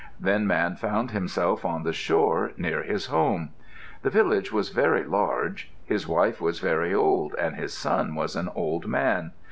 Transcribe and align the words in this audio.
Then 0.19 0.47
Man 0.47 0.75
found 0.77 1.11
himself 1.11 1.63
on 1.63 1.83
the 1.83 1.93
shore 1.93 2.53
near 2.57 2.81
his 2.81 3.05
home. 3.05 3.49
The 4.01 4.09
village 4.09 4.51
was 4.51 4.69
very 4.69 5.03
large. 5.03 5.71
His 5.85 6.07
wife 6.07 6.41
was 6.41 6.57
very 6.57 6.91
old 6.91 7.35
and 7.35 7.55
his 7.55 7.71
son 7.77 8.15
was 8.15 8.35
an 8.35 8.49
old 8.55 8.87
man. 8.87 9.33